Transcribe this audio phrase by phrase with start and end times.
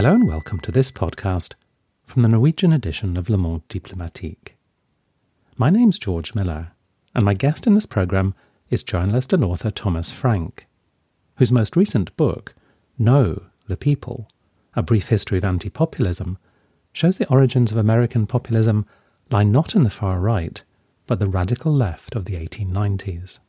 [0.00, 1.52] Hello and welcome to this podcast
[2.06, 4.56] from the Norwegian edition of Le Monde Diplomatique.
[5.58, 6.72] My name's George Miller,
[7.14, 8.34] and my guest in this programme
[8.70, 10.66] is journalist and author Thomas Frank,
[11.36, 12.54] whose most recent book,
[12.98, 14.26] Know, the People,
[14.74, 16.38] A Brief History of Anti-Populism,
[16.94, 18.86] shows the origins of American populism
[19.30, 20.64] lie not in the far right,
[21.06, 23.40] but the radical left of the 1890s.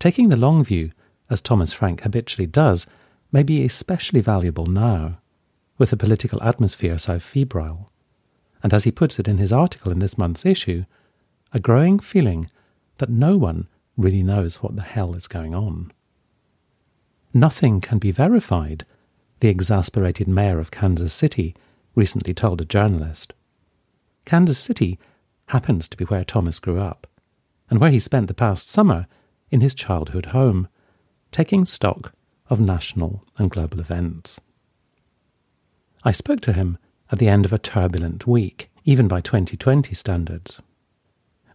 [0.00, 0.90] Taking the long view,
[1.30, 2.88] as Thomas Frank habitually does,
[3.30, 5.18] may be especially valuable now,
[5.78, 7.90] with the political atmosphere so febrile,
[8.62, 10.84] and as he puts it in his article in this month's issue,
[11.52, 12.44] a growing feeling
[12.98, 15.92] that no one really knows what the hell is going on.
[17.32, 18.84] Nothing can be verified,
[19.40, 21.54] the exasperated mayor of Kansas City
[21.94, 23.32] recently told a journalist.
[24.24, 24.98] Kansas City
[25.46, 27.06] happens to be where Thomas grew up,
[27.70, 29.06] and where he spent the past summer
[29.50, 30.68] in his childhood home,
[31.30, 32.12] taking stock
[32.50, 34.40] of national and global events.
[36.04, 36.78] I spoke to him
[37.10, 40.60] at the end of a turbulent week, even by 2020 standards.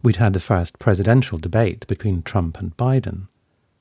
[0.02, 3.28] We'd had the first presidential debate between Trump and Biden,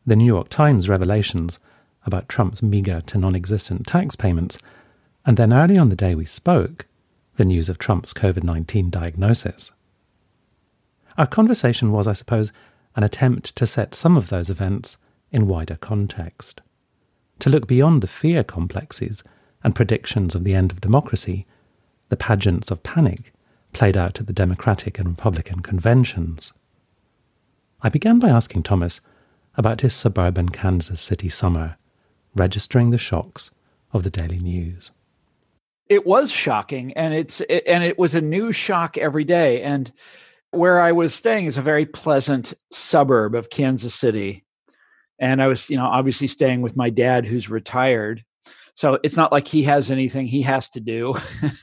[0.06, 1.60] the New York Times revelations
[2.06, 4.58] about Trump's meagre to non existent tax payments,
[5.26, 6.86] and then early on the day we spoke,
[7.36, 9.74] the news of Trump's COVID 19 diagnosis.
[11.18, 12.52] Our conversation was, I suppose,
[12.96, 14.98] an attempt to set some of those events
[15.32, 16.62] in wider context
[17.40, 19.24] to look beyond the fear complexes
[19.64, 21.46] and predictions of the end of democracy,
[22.10, 23.34] the pageants of panic
[23.72, 26.54] played out at the Democratic and Republican conventions.
[27.82, 29.02] I began by asking Thomas
[29.56, 31.78] about his suburban Kansas City summer,
[32.36, 33.52] registering the shocks
[33.92, 34.92] of the daily news.
[35.90, 39.62] It was shocking, and it's it, and it was a new shock every day.
[39.62, 39.92] And
[40.52, 44.46] where I was staying is a very pleasant suburb of Kansas City,
[45.20, 48.24] and I was, you know, obviously staying with my dad who's retired.
[48.76, 51.14] So it's not like he has anything he has to do.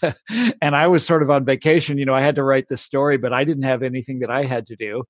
[0.63, 3.17] and I was sort of on vacation, you know, I had to write this story,
[3.17, 5.05] but I didn't have anything that I had to do.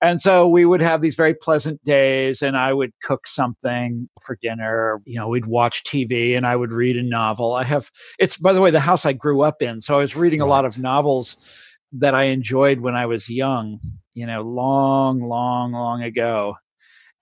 [0.00, 4.38] And so we would have these very pleasant days, and I would cook something for
[4.40, 5.00] dinner.
[5.04, 7.54] You know, we'd watch TV and I would read a novel.
[7.54, 9.80] I have, it's by the way, the house I grew up in.
[9.80, 11.36] So I was reading a lot of novels
[11.92, 13.80] that I enjoyed when I was young,
[14.14, 16.54] you know, long, long, long ago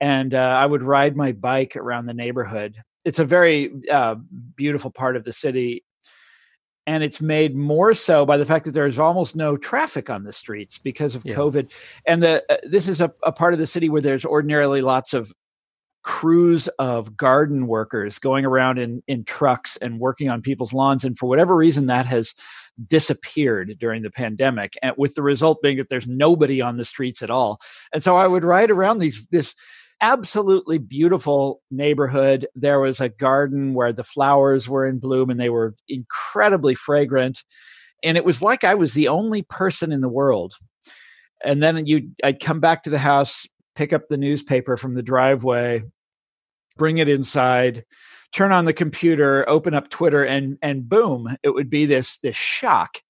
[0.00, 2.76] and uh, I would ride my bike around the neighborhood.
[3.06, 4.16] It's a very uh,
[4.56, 5.84] beautiful part of the city,
[6.86, 10.32] and it's made more so by the fact that there's almost no traffic on the
[10.32, 11.34] streets because of yeah.
[11.34, 11.70] COVID.
[12.04, 15.14] And the uh, this is a, a part of the city where there's ordinarily lots
[15.14, 15.32] of
[16.02, 21.16] crews of garden workers going around in in trucks and working on people's lawns, and
[21.16, 22.34] for whatever reason, that has
[22.86, 27.22] disappeared during the pandemic and with the result being that there's nobody on the streets
[27.22, 27.58] at all
[27.92, 29.54] and so i would ride around these this
[30.00, 32.46] absolutely beautiful neighborhood.
[32.54, 37.42] There was a garden where the flowers were in bloom and they were incredibly fragrant.
[38.02, 40.54] And it was like I was the only person in the world.
[41.44, 45.02] And then you I'd come back to the house, pick up the newspaper from the
[45.02, 45.82] driveway,
[46.76, 47.84] bring it inside,
[48.32, 52.36] turn on the computer, open up Twitter and and boom, it would be this this
[52.36, 53.00] shock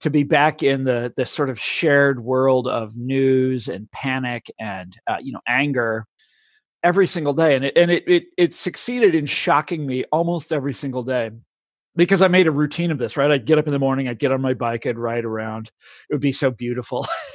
[0.00, 4.96] to be back in the the sort of shared world of news and panic and
[5.06, 6.06] uh, you know anger
[6.82, 10.72] every single day and it and it, it it succeeded in shocking me almost every
[10.72, 11.30] single day
[11.96, 13.30] because I made a routine of this, right?
[13.30, 15.70] I'd get up in the morning, I'd get on my bike, I'd ride around.
[16.08, 17.06] It would be so beautiful.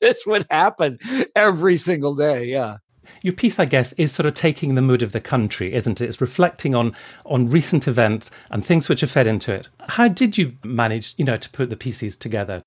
[0.00, 0.98] this would happen
[1.36, 2.46] every single day.
[2.46, 2.78] Yeah.
[3.22, 6.06] Your piece, I guess, is sort of taking the mood of the country, isn't it?
[6.06, 6.92] It's reflecting on
[7.26, 9.68] on recent events and things which are fed into it.
[9.88, 12.62] How did you manage, you know, to put the pieces together?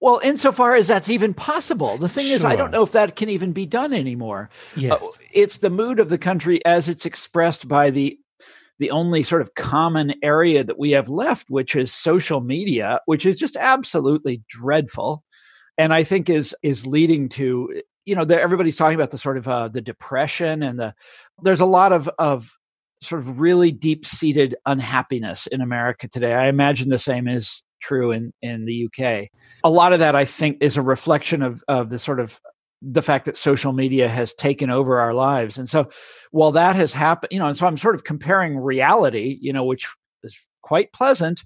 [0.00, 2.36] Well, insofar as that's even possible, the thing sure.
[2.36, 4.48] is, I don't know if that can even be done anymore.
[4.76, 8.18] Uh, yes, uh, it's the mood of the country as it's expressed by the
[8.78, 13.26] the only sort of common area that we have left, which is social media, which
[13.26, 15.22] is just absolutely dreadful,
[15.76, 19.48] and I think is is leading to you know, everybody's talking about the sort of
[19.48, 20.94] uh, the depression and the
[21.42, 22.50] there's a lot of of
[23.02, 26.34] sort of really deep seated unhappiness in America today.
[26.34, 29.28] I imagine the same is true in in the UK.
[29.64, 32.40] A lot of that I think is a reflection of of the sort of
[32.82, 35.58] the fact that social media has taken over our lives.
[35.58, 35.90] And so
[36.30, 39.64] while that has happened, you know, and so I'm sort of comparing reality, you know,
[39.64, 39.86] which
[40.22, 41.42] is quite pleasant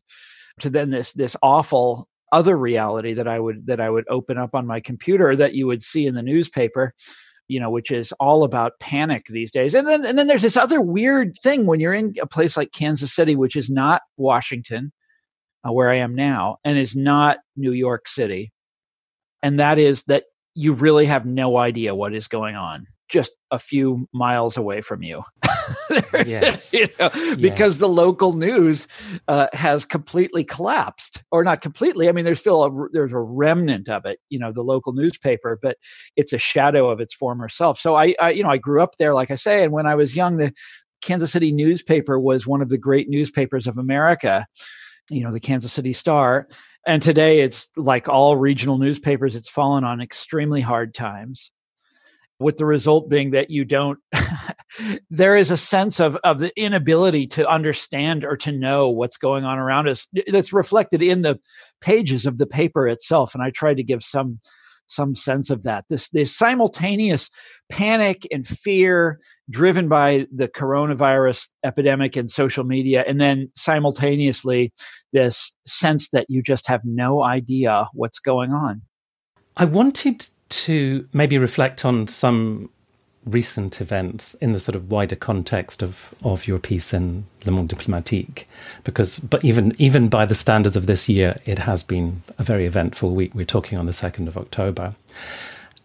[0.60, 4.54] to then this this awful other reality that I would that I would open up
[4.54, 6.92] on my computer that you would see in the newspaper
[7.46, 9.74] you know which is all about panic these days.
[9.74, 12.72] And then and then there's this other weird thing when you're in a place like
[12.72, 14.92] Kansas City which is not Washington
[15.66, 18.52] uh, where I am now and is not New York City.
[19.42, 23.58] And that is that you really have no idea what is going on just a
[23.58, 25.22] few miles away from you.
[26.26, 26.72] yes.
[26.72, 28.88] you know, because the local news
[29.28, 32.08] uh, has completely collapsed, or not completely.
[32.08, 34.18] I mean, there's still a there's a remnant of it.
[34.28, 35.76] You know, the local newspaper, but
[36.16, 37.78] it's a shadow of its former self.
[37.78, 39.94] So I, I you know, I grew up there, like I say, and when I
[39.94, 40.52] was young, the
[41.02, 44.46] Kansas City newspaper was one of the great newspapers of America.
[45.10, 46.48] You know, the Kansas City Star.
[46.86, 51.50] And today it's like all regional newspapers, it's fallen on extremely hard times
[52.40, 53.98] with the result being that you don't
[55.10, 59.44] there is a sense of of the inability to understand or to know what's going
[59.44, 60.06] on around us.
[60.26, 61.38] That's reflected in the
[61.80, 64.40] pages of the paper itself and i tried to give some
[64.86, 65.84] some sense of that.
[65.88, 67.30] This this simultaneous
[67.70, 69.18] panic and fear
[69.50, 74.72] driven by the coronavirus epidemic and social media and then simultaneously
[75.12, 78.82] this sense that you just have no idea what's going on.
[79.56, 82.70] I wanted to maybe reflect on some
[83.26, 87.68] recent events in the sort of wider context of, of your piece in Le Monde
[87.68, 88.46] Diplomatique,
[88.84, 92.66] because but even even by the standards of this year, it has been a very
[92.66, 93.34] eventful week.
[93.34, 94.94] We're talking on the second of October,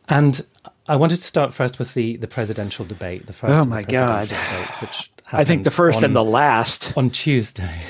[0.08, 0.46] and
[0.88, 3.28] I wanted to start first with the the presidential debate.
[3.28, 3.62] The first.
[3.62, 4.30] Oh my god!
[4.30, 7.82] Debates, which I think the first on, and the last on Tuesday.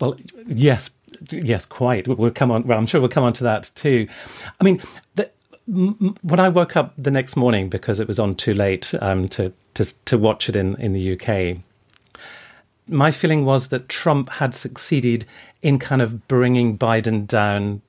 [0.00, 0.16] Well,
[0.46, 0.90] yes,
[1.30, 2.06] yes, quite.
[2.06, 2.66] We'll come on.
[2.66, 4.06] Well, I'm sure we'll come on to that too.
[4.60, 4.82] I mean,
[5.14, 5.30] the,
[5.72, 9.52] when I woke up the next morning because it was on too late um, to,
[9.74, 11.62] to to watch it in in the UK,
[12.86, 15.24] my feeling was that Trump had succeeded
[15.62, 17.80] in kind of bringing Biden down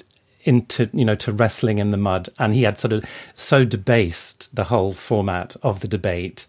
[0.45, 3.03] into you know to wrestling in the mud, and he had sort of
[3.33, 6.47] so debased the whole format of the debate,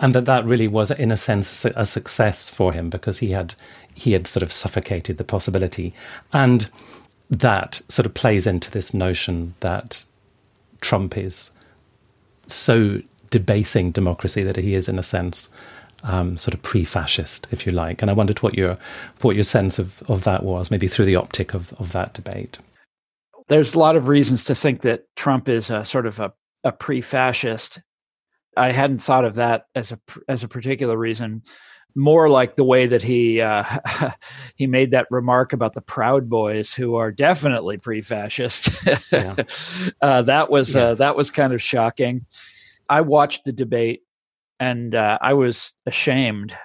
[0.00, 3.54] and that that really was in a sense a success for him because he had
[3.94, 5.94] he had sort of suffocated the possibility,
[6.32, 6.68] and
[7.30, 10.04] that sort of plays into this notion that
[10.84, 11.50] Trump is
[12.46, 12.98] so
[13.30, 15.48] debasing democracy that he is, in a sense,
[16.02, 18.02] um, sort of pre-fascist, if you like.
[18.02, 18.76] And I wondered what your
[19.22, 22.58] what your sense of, of that was, maybe through the optic of, of that debate.
[23.48, 26.32] There's a lot of reasons to think that Trump is a sort of a,
[26.62, 27.80] a pre-fascist.
[28.56, 29.98] I hadn't thought of that as a
[30.28, 31.42] as a particular reason
[31.94, 33.64] more like the way that he uh,
[34.56, 38.70] he made that remark about the Proud Boys, who are definitely pre-fascist.
[39.12, 39.36] Yeah.
[40.00, 40.86] uh, that was uh, yes.
[40.86, 42.26] uh, that was kind of shocking.
[42.88, 44.02] I watched the debate,
[44.58, 46.56] and uh, I was ashamed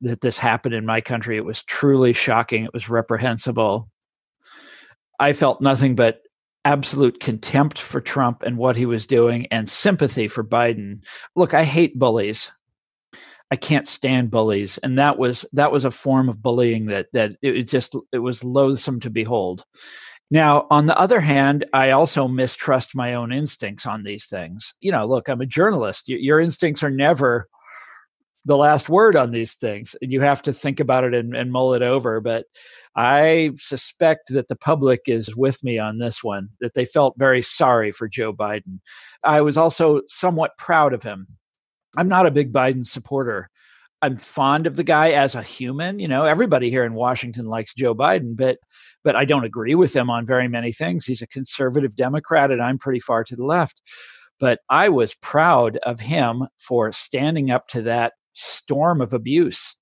[0.00, 1.36] that this happened in my country.
[1.36, 2.64] It was truly shocking.
[2.64, 3.88] It was reprehensible.
[5.18, 6.22] I felt nothing but
[6.64, 11.00] absolute contempt for Trump and what he was doing, and sympathy for Biden.
[11.34, 12.52] Look, I hate bullies.
[13.52, 17.32] I can't stand bullies, and that was that was a form of bullying that that
[17.42, 19.66] it just it was loathsome to behold.
[20.30, 24.72] Now, on the other hand, I also mistrust my own instincts on these things.
[24.80, 26.08] You know, look, I'm a journalist.
[26.08, 27.46] Your instincts are never
[28.46, 31.52] the last word on these things, and you have to think about it and, and
[31.52, 32.22] mull it over.
[32.22, 32.46] But
[32.96, 37.42] I suspect that the public is with me on this one, that they felt very
[37.42, 38.80] sorry for Joe Biden.
[39.22, 41.26] I was also somewhat proud of him
[41.96, 43.50] I'm not a big Biden supporter.
[44.00, 46.00] I'm fond of the guy as a human.
[46.00, 48.58] You know, everybody here in Washington likes Joe Biden, but
[49.04, 51.06] but I don't agree with him on very many things.
[51.06, 53.80] He's a conservative Democrat, and I'm pretty far to the left.
[54.40, 59.76] But I was proud of him for standing up to that storm of abuse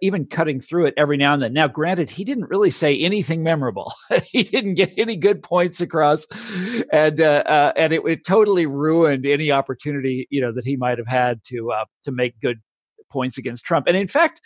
[0.00, 1.52] even cutting through it every now and then.
[1.52, 3.92] Now, granted, he didn't really say anything memorable.
[4.24, 6.26] he didn't get any good points across,
[6.92, 10.98] and uh, uh, and it, it, totally ruined any opportunity you know that he might
[10.98, 12.60] have had to uh, to make good
[13.10, 13.86] points against Trump.
[13.86, 14.40] And in fact.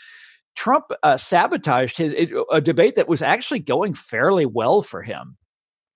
[0.55, 5.39] Trump uh, sabotaged his, it, a debate that was actually going fairly well for him.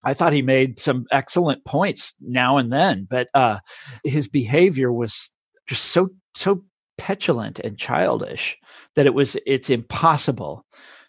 [0.03, 3.59] I thought he made some excellent points now and then, but uh,
[4.05, 5.33] his behavior was
[5.67, 6.65] just so so
[6.99, 8.59] petulant and childish
[8.95, 10.65] that it was it's impossible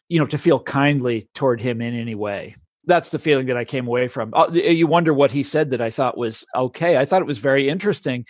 [0.09, 2.55] you know to feel kindly toward him in any way.
[2.85, 4.33] That's the feeling that i came away from.
[4.33, 6.97] Uh, you wonder what he said that i thought was okay.
[6.97, 8.25] I thought it was very interesting.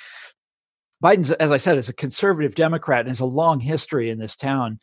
[1.04, 4.36] Biden's as i said is a conservative democrat and has a long history in this
[4.36, 4.80] town.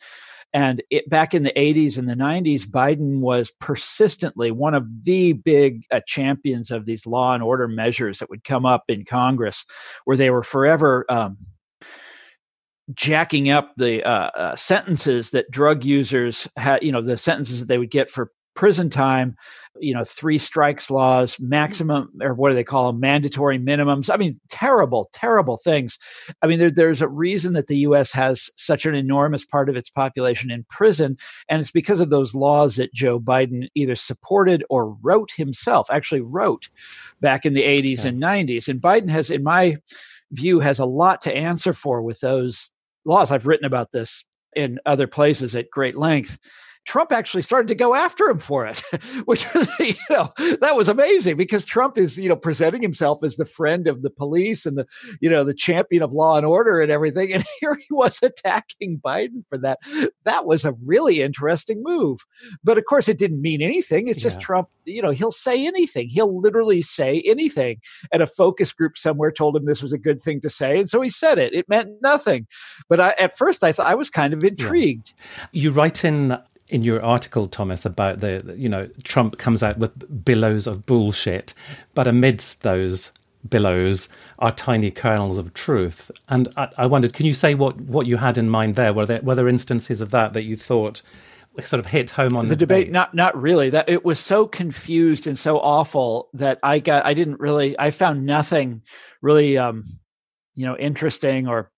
[0.53, 5.33] And it, back in the 80s and the 90s biden was persistently one of the
[5.33, 9.65] big uh, champions of these law and order measures that would come up in congress
[10.05, 11.37] where they were forever um,
[12.93, 17.67] jacking up the uh, uh, sentences that drug users had, you know, the sentences that
[17.67, 19.35] they would get for prison time,
[19.79, 24.11] you know, three strikes laws, maximum, or what do they call them, mandatory minimums.
[24.11, 25.99] I mean, terrible, terrible things.
[26.41, 28.11] I mean, there, there's a reason that the U.S.
[28.13, 31.17] has such an enormous part of its population in prison,
[31.49, 36.21] and it's because of those laws that Joe Biden either supported or wrote himself, actually
[36.21, 36.69] wrote
[37.19, 38.69] back in the 80s and 90s.
[38.69, 39.77] And Biden has, in my
[40.31, 42.71] view has a lot to answer for with those
[43.05, 43.31] laws.
[43.31, 46.37] I've written about this in other places at great length.
[46.85, 48.79] Trump actually started to go after him for it,
[49.25, 53.37] which was, you know, that was amazing because Trump is, you know, presenting himself as
[53.37, 54.85] the friend of the police and the,
[55.19, 57.15] you know, the champion of law and order and everything.
[57.35, 59.79] And here he was attacking Biden for that.
[60.23, 62.19] That was a really interesting move.
[62.63, 64.07] But of course, it didn't mean anything.
[64.07, 64.45] It's just yeah.
[64.45, 66.07] Trump, you know, he'll say anything.
[66.07, 67.81] He'll literally say anything.
[68.13, 70.79] And a focus group somewhere told him this was a good thing to say.
[70.79, 71.53] And so he said it.
[71.53, 72.47] It meant nothing.
[72.87, 75.13] But I, at first, I thought I was kind of intrigued.
[75.17, 75.45] Yeah.
[75.51, 80.25] You write in in your article, Thomas, about the, you know, Trump comes out with
[80.25, 81.53] billows of bullshit,
[81.93, 83.11] but amidst those
[83.47, 86.09] billows are tiny kernels of truth.
[86.27, 88.93] And I, I wondered, can you say what, what you had in mind there?
[88.93, 91.03] Were there, were there instances of that that you thought
[91.61, 92.93] sort of hit home on the, the debate, debate?
[92.93, 93.69] Not, not really.
[93.69, 97.91] That it was so confused and so awful that I got, I didn't really, I
[97.91, 98.81] found nothing
[99.21, 99.99] really, um,
[100.55, 101.71] you know, interesting or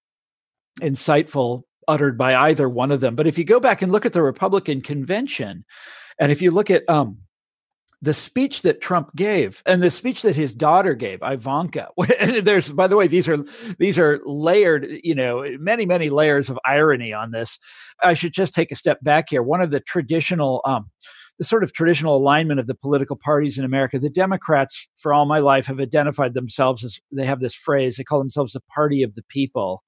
[0.80, 3.16] insightful uttered by either one of them.
[3.16, 5.66] But if you go back and look at the Republican convention,
[6.20, 7.20] and if you look at um,
[8.02, 11.90] the speech that Trump gave and the speech that his daughter gave, Ivanka.
[12.42, 13.44] There's, by the way, these are
[13.80, 17.58] these are layered, you know, many many layers of irony on this.
[18.04, 19.42] I should just take a step back here.
[19.42, 20.92] One of the traditional um,
[21.38, 24.00] the sort of traditional alignment of the political parties in America.
[24.00, 28.04] The Democrats, for all my life, have identified themselves as they have this phrase, they
[28.04, 29.84] call themselves the party of the people.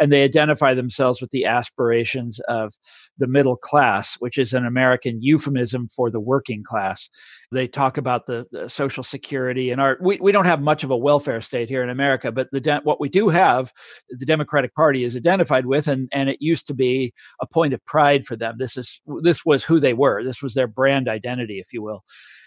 [0.00, 2.74] And they identify themselves with the aspirations of
[3.18, 7.08] the middle class, which is an American euphemism for the working class.
[7.50, 10.90] They talk about the, the social security and our, we, we don't have much of
[10.90, 13.72] a welfare state here in America, but the de- what we do have,
[14.08, 17.84] the Democratic Party is identified with, and, and it used to be a point of
[17.84, 18.56] pride for them.
[18.58, 20.24] This is this was who they were.
[20.24, 22.04] This was their brand brand identity, if you will.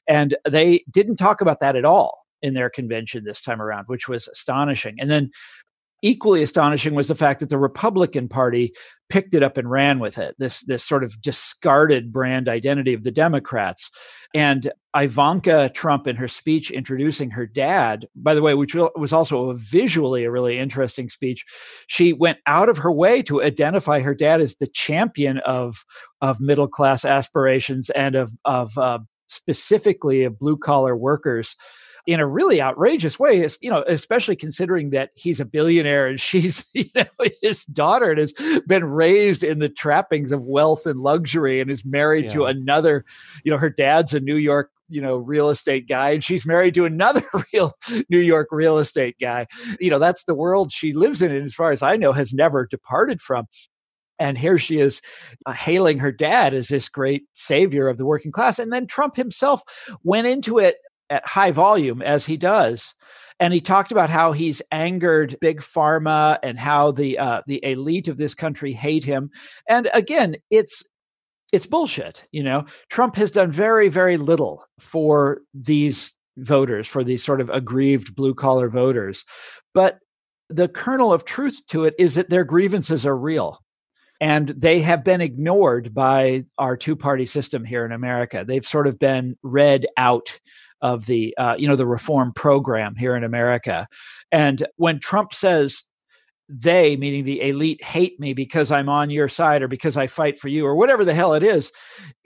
[0.07, 4.07] And they didn't talk about that at all in their convention this time around, which
[4.07, 4.95] was astonishing.
[4.99, 5.31] And then
[6.01, 8.73] equally astonishing was the fact that the Republican Party
[9.09, 10.35] picked it up and ran with it.
[10.39, 13.89] This this sort of discarded brand identity of the Democrats.
[14.33, 19.49] And Ivanka Trump in her speech introducing her dad, by the way, which was also
[19.49, 21.45] a visually a really interesting speech,
[21.87, 25.83] she went out of her way to identify her dad as the champion of
[26.21, 31.55] of middle class aspirations and of of uh, specifically of blue collar workers
[32.05, 36.69] in a really outrageous way, you know, especially considering that he's a billionaire and she's,
[36.73, 37.05] you know,
[37.41, 38.33] his daughter and has
[38.67, 42.31] been raised in the trappings of wealth and luxury and is married yeah.
[42.31, 43.05] to another,
[43.43, 46.75] you know, her dad's a New York you know real estate guy and she's married
[46.75, 47.75] to another real
[48.09, 49.47] new york real estate guy
[49.79, 52.33] you know that's the world she lives in and as far as i know has
[52.33, 53.47] never departed from
[54.19, 55.01] and here she is
[55.45, 59.15] uh, hailing her dad as this great savior of the working class and then trump
[59.15, 59.63] himself
[60.03, 60.75] went into it
[61.09, 62.93] at high volume as he does
[63.39, 68.07] and he talked about how he's angered big pharma and how the uh, the elite
[68.07, 69.29] of this country hate him
[69.67, 70.83] and again it's
[71.51, 77.23] it's bullshit you know trump has done very very little for these voters for these
[77.23, 79.23] sort of aggrieved blue collar voters
[79.73, 79.99] but
[80.49, 83.59] the kernel of truth to it is that their grievances are real
[84.21, 88.45] and they have been ignored by our two party system here in America.
[88.47, 90.39] They've sort of been read out
[90.81, 93.87] of the uh, you know the reform program here in America.
[94.31, 95.83] And when Trump says
[96.47, 100.37] they, meaning the elite, hate me because I'm on your side or because I fight
[100.37, 101.71] for you or whatever the hell it is.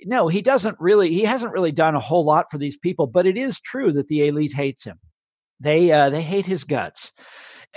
[0.03, 1.13] No, he doesn't really.
[1.13, 3.07] He hasn't really done a whole lot for these people.
[3.07, 4.99] But it is true that the elite hates him.
[5.59, 7.11] They uh, they hate his guts.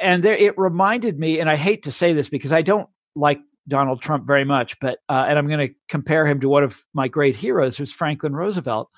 [0.01, 3.41] And there, it reminded me, and I hate to say this because I don't like
[3.69, 6.83] Donald Trump very much, but uh, and I'm going to compare him to one of
[6.95, 8.91] my great heroes, who's Franklin Roosevelt.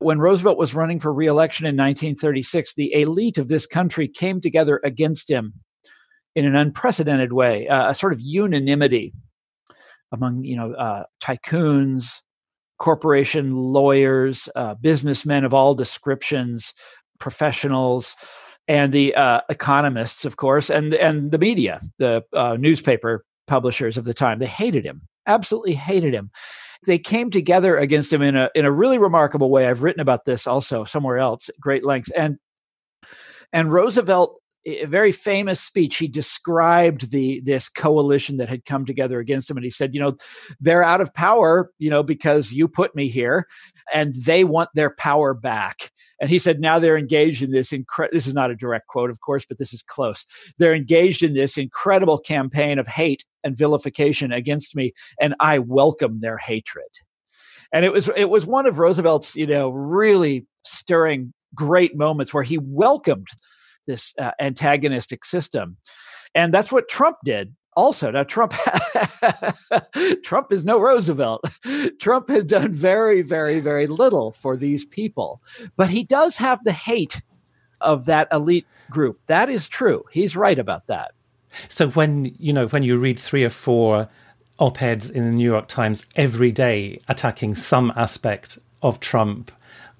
[0.00, 4.80] When Roosevelt was running for reelection in 1936, the elite of this country came together
[4.84, 5.54] against him
[6.36, 9.12] in an unprecedented way, uh, a sort of unanimity
[10.12, 12.20] among you know uh, tycoons,
[12.78, 16.72] corporation lawyers, uh, businessmen of all descriptions,
[17.18, 18.14] professionals,
[18.68, 24.04] and the uh, economists, of course, and and the media, the uh, newspaper publishers of
[24.04, 24.38] the time.
[24.38, 26.30] They hated him, absolutely hated him
[26.86, 29.66] they came together against him in a in a really remarkable way.
[29.66, 32.10] I've written about this also somewhere else at great length.
[32.16, 32.38] And
[33.52, 39.18] and Roosevelt a very famous speech he described the this coalition that had come together
[39.18, 40.16] against him and he said you know
[40.60, 43.46] they're out of power you know because you put me here
[43.94, 48.16] and they want their power back and he said now they're engaged in this incredible
[48.16, 50.24] this is not a direct quote of course but this is close.
[50.58, 56.20] They're engaged in this incredible campaign of hate and vilification against me and i welcome
[56.20, 56.88] their hatred.
[57.72, 62.42] And it was it was one of roosevelt's you know really stirring great moments where
[62.42, 63.28] he welcomed
[63.86, 65.78] this uh, antagonistic system.
[66.34, 68.52] And that's what Trump did also now trump
[70.24, 71.44] trump is no roosevelt.
[72.00, 75.40] Trump has done very very very little for these people.
[75.76, 77.22] But he does have the hate
[77.80, 79.20] of that elite group.
[79.28, 80.04] That is true.
[80.10, 81.12] He's right about that.
[81.68, 84.08] So when you know when you read three or four
[84.58, 89.52] op-eds in the new york times every day attacking some aspect of trump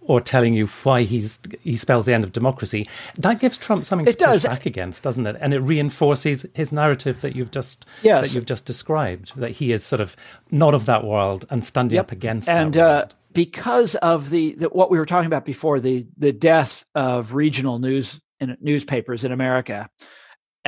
[0.09, 4.09] or telling you why he's he spells the end of democracy, that gives Trump something
[4.09, 4.43] it to does.
[4.43, 5.37] push back against, doesn't it?
[5.39, 8.27] And it reinforces his narrative that you've just yes.
[8.27, 10.17] that you've just described, that he is sort of
[10.51, 12.07] not of that world and standing yep.
[12.07, 16.07] up against and, uh, because of the, the, what we were talking about before, the
[16.17, 19.89] the death of regional news in newspapers in America,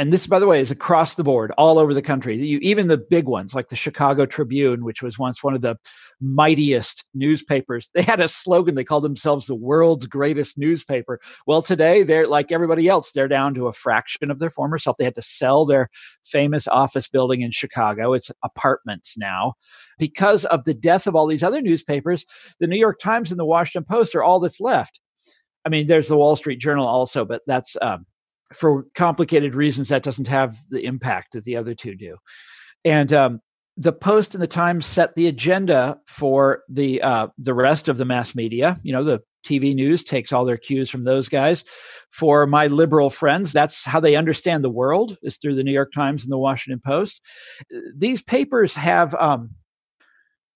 [0.01, 2.35] and this, by the way, is across the board, all over the country.
[2.43, 5.77] You, even the big ones, like the Chicago Tribune, which was once one of the
[6.23, 8.77] mightiest newspapers, they had a slogan.
[8.77, 11.21] They called themselves the world's greatest newspaper.
[11.47, 13.13] Well, today they're like everybody else.
[13.13, 14.97] They're down to a fraction of their former self.
[14.97, 15.91] They had to sell their
[16.25, 18.15] famous office building in Chicago.
[18.15, 19.53] It's apartments now
[19.99, 22.25] because of the death of all these other newspapers.
[22.59, 24.99] The New York Times and the Washington Post are all that's left.
[25.67, 28.07] I mean, there's the Wall Street Journal also, but that's um,
[28.53, 32.17] for complicated reasons, that doesn't have the impact that the other two do.
[32.85, 33.41] And um,
[33.77, 38.05] the Post and the Times set the agenda for the uh, the rest of the
[38.05, 38.81] mass media.
[38.83, 41.65] You know, the TV news takes all their cues from those guys.
[42.11, 45.93] For my liberal friends, that's how they understand the world is through the New York
[45.93, 47.25] Times and the Washington Post.
[47.97, 49.51] These papers have um,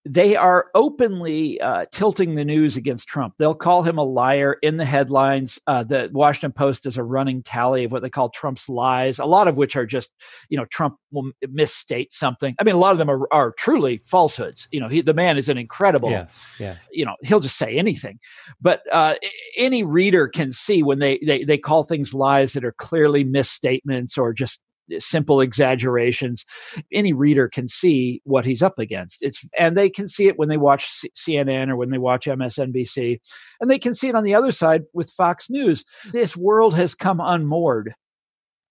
[0.06, 3.34] they are openly uh, tilting the news against Trump.
[3.38, 5.58] They'll call him a liar in the headlines.
[5.66, 9.24] Uh, the Washington Post does a running tally of what they call Trump's lies, a
[9.24, 10.10] lot of which are just,
[10.50, 12.54] you know, Trump will misstate something.
[12.60, 14.68] I mean, a lot of them are, are truly falsehoods.
[14.70, 16.88] You know, he, the man is an incredible, yes, yes.
[16.92, 18.18] you know, he'll just say anything.
[18.60, 19.14] But uh,
[19.56, 24.18] any reader can see when they, they, they call things lies that are clearly misstatements
[24.18, 24.60] or just
[24.98, 26.44] simple exaggerations.
[26.92, 29.22] Any reader can see what he's up against.
[29.22, 32.26] It's and they can see it when they watch C- cnn or when they watch
[32.26, 33.20] msnbc
[33.60, 35.84] and they can see it on the other side with fox news.
[36.12, 37.94] This world has come unmoored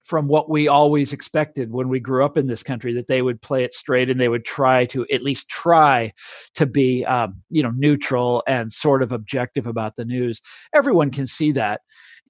[0.03, 3.41] from what we always expected when we grew up in this country that they would
[3.41, 6.11] play it straight and they would try to at least try
[6.55, 10.41] to be um, you know neutral and sort of objective about the news.
[10.73, 11.81] Everyone can see that.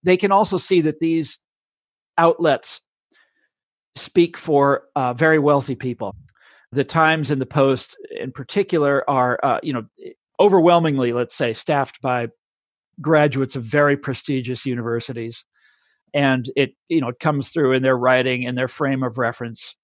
[0.03, 1.39] They can also see that these
[2.17, 2.81] outlets
[3.95, 6.15] speak for uh, very wealthy people.
[6.71, 9.83] The Times and the Post, in particular, are uh, you know
[10.39, 12.29] overwhelmingly, let's say, staffed by
[13.01, 15.45] graduates of very prestigious universities,
[16.13, 19.75] and it you know it comes through in their writing and their frame of reference,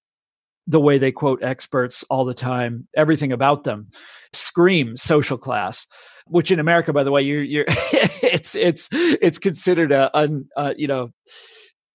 [0.65, 3.89] the way they quote experts all the time, everything about them
[4.33, 5.85] screams social class.
[6.25, 10.73] Which in America, by the way, you're you're it's it's it's considered a un, uh,
[10.77, 11.11] you know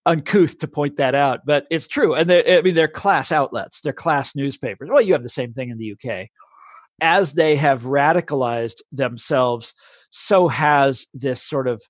[0.06, 2.14] uncouth to point that out, but it's true.
[2.14, 4.88] And I mean, they're class outlets, they're class newspapers.
[4.90, 6.28] Well, you have the same thing in the UK.
[7.00, 9.74] As they have radicalized themselves,
[10.10, 11.82] so has this sort of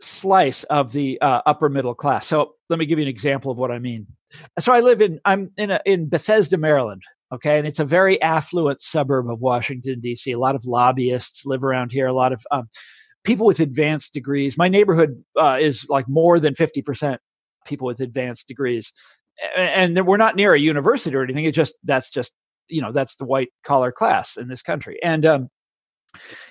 [0.00, 2.26] slice of the uh, upper middle class.
[2.26, 4.06] So let me give you an example of what I mean.
[4.58, 7.02] So I live in I'm in a, in Bethesda, Maryland.
[7.32, 10.32] Okay, and it's a very affluent suburb of Washington D.C.
[10.32, 12.06] A lot of lobbyists live around here.
[12.06, 12.68] A lot of um,
[13.24, 14.58] people with advanced degrees.
[14.58, 17.20] My neighborhood uh, is like more than fifty percent
[17.64, 18.92] people with advanced degrees
[19.56, 22.32] and we're not near a university or anything it just that's just
[22.68, 25.48] you know that's the white collar class in this country and um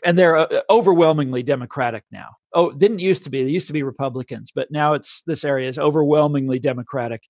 [0.04, 2.30] and they're uh, overwhelmingly democratic now.
[2.54, 5.70] Oh didn't used to be they used to be republicans but now it's this area
[5.70, 7.22] is overwhelmingly democratic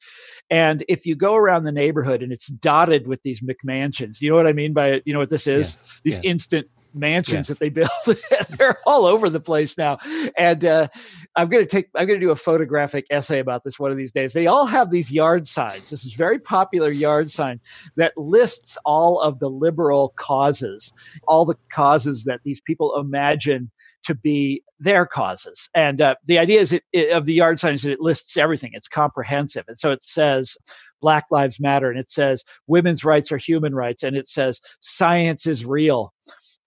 [0.50, 4.36] and if you go around the neighborhood and it's dotted with these mcmansions you know
[4.36, 5.04] what i mean by it?
[5.06, 5.76] You know what this is?
[5.76, 6.24] Yes, these yes.
[6.24, 7.48] instant mansions yes.
[7.48, 7.90] that they build.
[8.58, 9.98] They're all over the place now.
[10.38, 10.88] And uh,
[11.36, 13.98] I'm going to take, I'm going to do a photographic essay about this one of
[13.98, 14.34] these days.
[14.34, 15.90] They all have these yard signs.
[15.90, 17.60] This is very popular yard sign
[17.96, 20.94] that lists all of the liberal causes,
[21.28, 23.72] all the causes that these people imagine
[24.04, 25.70] to be their causes.
[25.76, 28.36] And uh, the idea is it, it, of the yard sign is that it lists
[28.36, 28.72] everything.
[28.74, 29.66] It's comprehensive.
[29.68, 30.58] And so it says
[31.02, 35.46] Black Lives Matter, and it says women's rights are human rights, and it says science
[35.46, 36.14] is real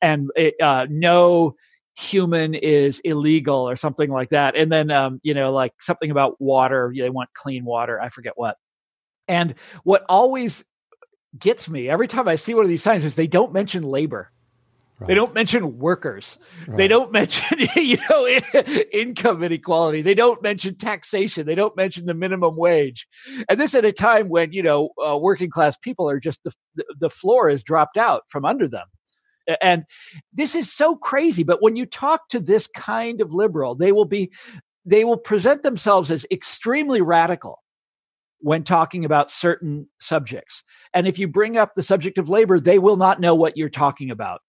[0.05, 1.57] and it, uh, no
[1.97, 4.55] human is illegal or something like that.
[4.55, 8.01] And then, um, you know, like something about water, they want clean water.
[8.01, 8.59] I forget what.
[9.29, 10.62] And what always
[11.38, 14.31] gets me every time I see one of these signs is they don't mention labor.
[14.99, 15.09] Right.
[15.09, 16.38] They don't mention workers.
[16.67, 16.77] Right.
[16.77, 18.27] They don't mention, you know,
[18.93, 20.03] income inequality.
[20.03, 21.47] They don't mention taxation.
[21.47, 23.09] They don't mention the minimum wage.
[23.49, 26.53] And this at a time when, you know, uh, working class people are just the,
[27.01, 28.87] the floor is dropped out from under them.
[29.61, 29.85] And
[30.33, 31.43] this is so crazy.
[31.43, 34.33] But when you talk to this kind of liberal, they will be
[34.85, 37.63] they will present themselves as extremely radical
[38.41, 40.63] when talking about certain subjects.
[40.93, 43.71] And if you bring up the subject of labor, they will not know what you're
[43.71, 44.43] talking about.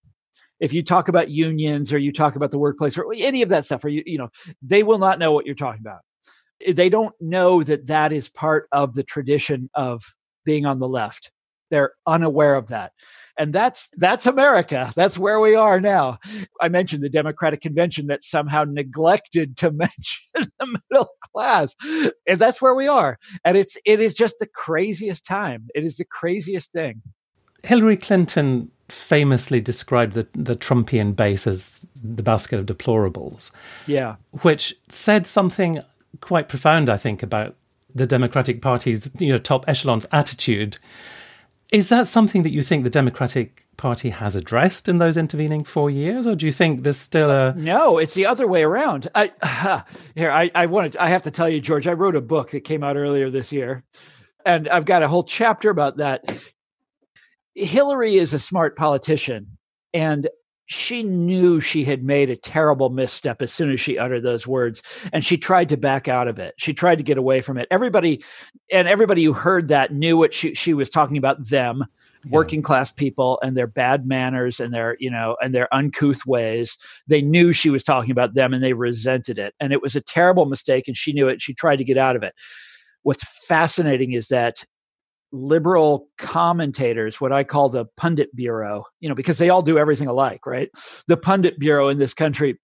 [0.60, 3.64] If you talk about unions or you talk about the workplace or any of that
[3.64, 4.28] stuff, or you, you know,
[4.62, 6.00] they will not know what you're talking about.
[6.66, 10.02] They don't know that that is part of the tradition of
[10.44, 11.30] being on the left.
[11.70, 12.92] They're unaware of that.
[13.38, 14.92] And that's that's america.
[14.96, 16.18] That's where we are now.
[16.60, 21.74] I mentioned the democratic convention that somehow neglected to mention the middle class.
[22.26, 23.18] And that's where we are.
[23.44, 25.68] And it's it is just the craziest time.
[25.74, 27.02] It is the craziest thing.
[27.62, 33.50] Hillary clinton famously described the, the Trumpian base as the basket of deplorables.
[33.86, 34.16] Yeah.
[34.42, 35.82] Which said something
[36.20, 37.56] quite profound, I think, about
[37.94, 40.78] the Democratic Party's you know top echelons attitude
[41.72, 45.90] is that something that you think the Democratic Party has addressed in those intervening four
[45.90, 47.98] years, or do you think there's still a no?
[47.98, 49.08] It's the other way around.
[49.14, 49.82] I uh,
[50.14, 51.86] here I I wanted I have to tell you, George.
[51.86, 53.84] I wrote a book that came out earlier this year,
[54.44, 56.24] and I've got a whole chapter about that.
[57.54, 59.58] Hillary is a smart politician,
[59.92, 60.28] and
[60.66, 64.82] she knew she had made a terrible misstep as soon as she uttered those words
[65.12, 66.54] and she tried to back out of it.
[66.58, 67.68] She tried to get away from it.
[67.70, 68.22] Everybody
[68.72, 71.84] and everybody who heard that knew what she, she was talking about them
[72.24, 72.30] yeah.
[72.32, 76.76] working class people and their bad manners and their you know and their uncouth ways.
[77.06, 79.54] They knew she was talking about them and they resented it.
[79.60, 81.40] And it was a terrible mistake and she knew it.
[81.40, 82.34] She tried to get out of it.
[83.04, 84.64] What's fascinating is that
[85.32, 90.08] liberal commentators, what I call the pundit bureau, you know, because they all do everything
[90.08, 90.70] alike, right?
[91.08, 92.58] The pundit bureau in this country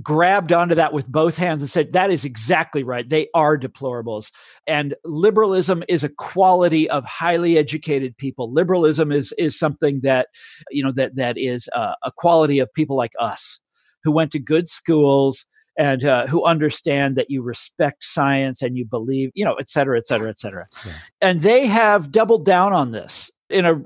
[0.00, 3.08] grabbed onto that with both hands and said, that is exactly right.
[3.08, 4.30] They are deplorables.
[4.66, 8.52] And liberalism is a quality of highly educated people.
[8.52, 10.28] Liberalism is, is something that,
[10.70, 13.58] you know, that, that is a, a quality of people like us
[14.04, 15.44] who went to good schools,
[15.78, 19.96] and uh, who understand that you respect science and you believe, you know, et cetera,
[19.96, 20.66] et cetera, et cetera.
[20.84, 20.92] Yeah.
[21.20, 23.82] And they have doubled down on this in a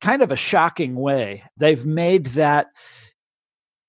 [0.00, 1.44] kind of a shocking way.
[1.56, 2.68] They've made that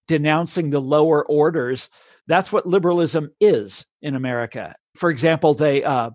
[0.08, 1.90] denouncing the lower orders.
[2.28, 4.76] That's what liberalism is in America.
[4.96, 6.12] For example, they, uh,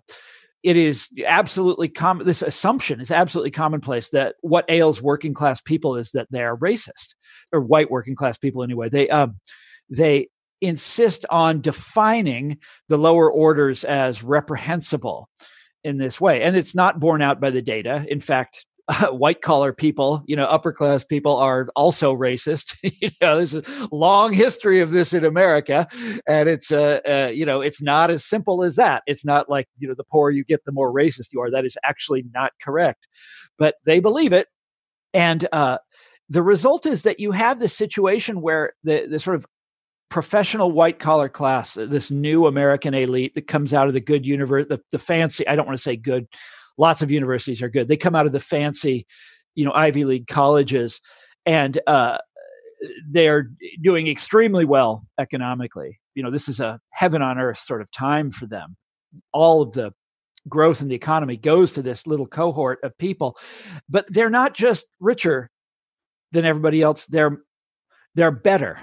[0.62, 2.26] it is absolutely common.
[2.26, 6.56] This assumption is absolutely commonplace that what ails working class people is that they are
[6.56, 7.14] racist,
[7.52, 8.88] or white working class people anyway.
[8.88, 9.40] They, um,
[9.88, 10.28] they
[10.60, 15.28] insist on defining the lower orders as reprehensible
[15.84, 16.42] in this way.
[16.42, 18.04] And it's not borne out by the data.
[18.08, 22.76] In fact, uh, white collar people, you know, upper class people are also racist.
[22.82, 25.86] you know, there's a long history of this in America,
[26.26, 29.02] and it's uh, uh, you know, it's not as simple as that.
[29.06, 31.50] It's not like you know, the poorer you get, the more racist you are.
[31.50, 33.08] That is actually not correct,
[33.58, 34.48] but they believe it,
[35.12, 35.78] and uh,
[36.28, 39.46] the result is that you have this situation where the the sort of
[40.08, 44.24] professional white collar class, uh, this new American elite that comes out of the good
[44.24, 46.26] university, the, the fancy, I don't want to say good,
[46.76, 47.88] lots of universities are good.
[47.88, 49.06] They come out of the fancy,
[49.54, 51.00] you know, Ivy League colleges
[51.44, 52.18] and uh,
[53.10, 53.50] they're
[53.82, 56.00] doing extremely well economically.
[56.14, 58.76] You know, this is a heaven on earth sort of time for them.
[59.32, 59.92] All of the
[60.48, 63.36] growth in the economy goes to this little cohort of people,
[63.88, 65.50] but they're not just richer
[66.32, 67.06] than everybody else.
[67.06, 67.38] They're
[68.14, 68.80] they're better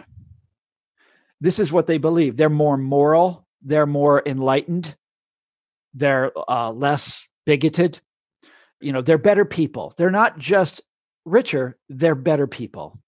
[1.41, 2.37] this is what they believe.
[2.37, 4.95] They're more moral, they're more enlightened,
[5.93, 7.99] they're uh, less bigoted.
[8.81, 9.93] You know, they're better people.
[9.97, 10.81] They're not just
[11.23, 12.99] richer, they're better people.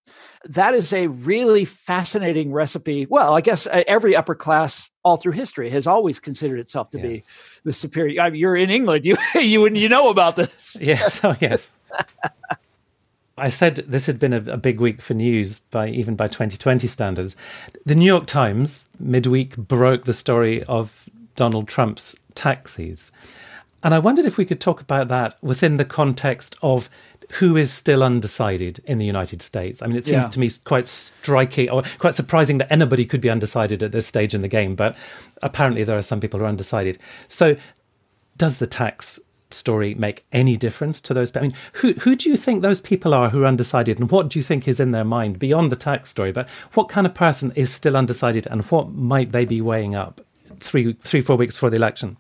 [0.46, 3.06] That is a really fascinating recipe.
[3.10, 7.00] Well, I guess uh, every upper class all through history has always considered itself to
[7.00, 7.08] yes.
[7.08, 7.24] be
[7.66, 8.22] the superior.
[8.22, 10.78] I mean, you're in England, you you you know about this.
[10.80, 11.74] Yes, oh yes.
[13.38, 16.88] I said this had been a, a, big week for news by even by 2020
[16.88, 17.36] standards.
[17.86, 23.12] The New York Times midweek broke the story of Donald Trump's taxis.
[23.84, 26.90] And I wondered if we could talk about that within the context of
[27.34, 29.82] who is still undecided in the United States.
[29.82, 30.30] I mean, it seems yeah.
[30.30, 34.34] to me quite striking or quite surprising that anybody could be undecided at this stage
[34.34, 34.96] in the game, but
[35.44, 36.98] apparently there are some people who are undecided.
[37.28, 37.56] So,
[38.38, 39.20] does the tax
[39.52, 41.36] story make any difference to those?
[41.36, 44.30] I mean, who who do you think those people are who are undecided, and what
[44.30, 46.32] do you think is in their mind beyond the tax story?
[46.32, 50.22] But what kind of person is still undecided, and what might they be weighing up
[50.60, 52.18] three three four weeks before the election?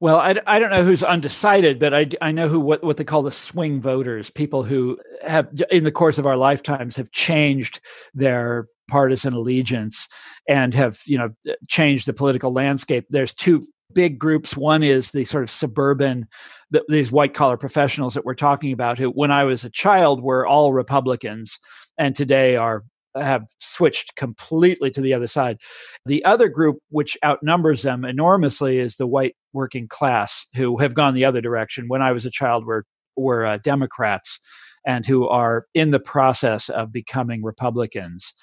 [0.00, 3.04] Well, I, I don't know who's undecided, but I, I know who what, what they
[3.04, 7.80] call the swing voters, people who have in the course of our lifetimes have changed
[8.12, 10.06] their partisan allegiance
[10.46, 11.30] and have you know
[11.68, 13.06] changed the political landscape.
[13.08, 13.60] There's two
[13.94, 14.56] big groups.
[14.56, 16.26] One is the sort of suburban,
[16.70, 20.22] the, these white collar professionals that we're talking about, who, when I was a child,
[20.22, 21.58] were all Republicans,
[21.98, 22.84] and today are
[23.16, 25.58] have switched completely to the other side.
[26.04, 31.14] The other group, which outnumbers them enormously, is the white working class who have gone
[31.14, 31.86] the other direction.
[31.86, 32.84] When I was a child, were
[33.16, 34.40] were uh, Democrats
[34.84, 38.34] and who are in the process of becoming Republicans.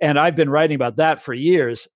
[0.00, 1.86] And I've been writing about that for years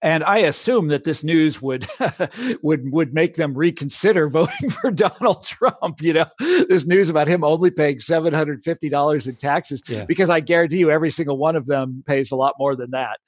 [0.00, 1.86] and I assume that this news would
[2.62, 6.00] would would make them reconsider voting for Donald Trump.
[6.00, 10.04] You know, this news about him only paying seven hundred fifty dollars in taxes, yeah.
[10.04, 13.18] because I guarantee you, every single one of them pays a lot more than that.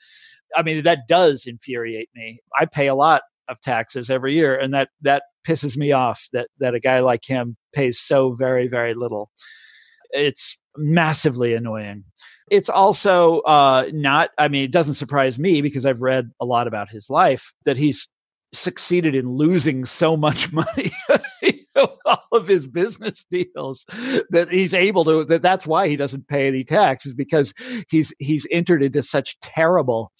[0.56, 2.40] I mean, that does infuriate me.
[2.58, 6.48] I pay a lot of taxes every year, and that that pisses me off that
[6.60, 9.30] that a guy like him pays so very very little.
[10.12, 12.04] It's massively annoying.
[12.50, 16.66] It's also uh, not, I mean, it doesn't surprise me because I've read a lot
[16.66, 18.08] about his life that he's
[18.52, 20.90] succeeded in losing so much money.
[22.04, 23.84] all of his business deals
[24.30, 27.54] that he's able to that that's why he doesn't pay any tax is because
[27.88, 30.12] he's he's entered into such terrible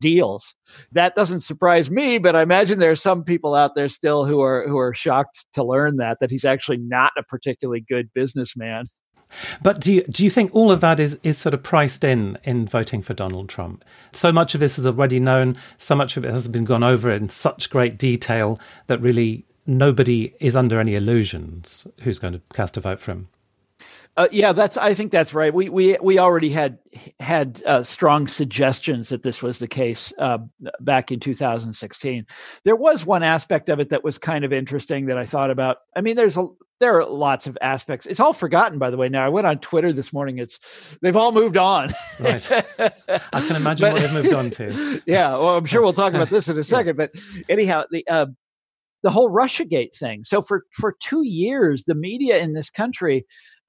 [0.00, 0.54] deals
[0.92, 4.40] that doesn't surprise me but i imagine there are some people out there still who
[4.40, 8.86] are who are shocked to learn that that he's actually not a particularly good businessman
[9.62, 12.38] but do you, do you think all of that is, is sort of priced in
[12.44, 13.84] in voting for Donald Trump?
[14.12, 17.10] So much of this is already known, so much of it has been gone over
[17.10, 22.76] in such great detail that really nobody is under any illusions who's going to cast
[22.76, 23.28] a vote for him.
[24.18, 24.76] Uh, yeah, that's.
[24.76, 25.54] I think that's right.
[25.54, 26.78] We we we already had
[27.20, 30.38] had uh, strong suggestions that this was the case uh,
[30.80, 32.26] back in 2016.
[32.64, 35.76] There was one aspect of it that was kind of interesting that I thought about.
[35.94, 36.48] I mean, there's a
[36.80, 38.06] there are lots of aspects.
[38.06, 39.08] It's all forgotten, by the way.
[39.08, 40.38] Now I went on Twitter this morning.
[40.38, 40.58] It's
[41.00, 41.90] they've all moved on.
[42.18, 42.50] right.
[42.80, 45.02] I can imagine but, what they've moved on to.
[45.06, 45.30] yeah.
[45.30, 46.96] Well, I'm sure we'll talk about this in a second.
[46.96, 47.12] But
[47.48, 48.26] anyhow, the uh,
[49.04, 50.24] the whole RussiaGate thing.
[50.24, 53.26] So for for two years, the media in this country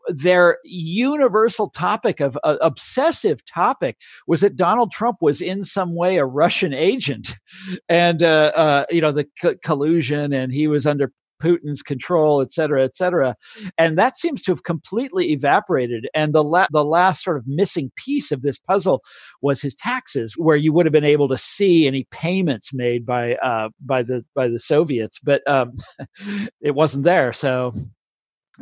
[0.07, 6.17] their universal topic of uh, obsessive topic was that Donald Trump was in some way
[6.17, 7.35] a Russian agent,
[7.89, 12.51] and uh, uh, you know the c- collusion, and he was under Putin's control, et
[12.51, 13.35] cetera, et cetera.
[13.77, 16.07] And that seems to have completely evaporated.
[16.13, 19.01] And the la- the last sort of missing piece of this puzzle
[19.41, 23.35] was his taxes, where you would have been able to see any payments made by
[23.35, 25.73] uh, by the by the Soviets, but um,
[26.61, 27.33] it wasn't there.
[27.33, 27.73] So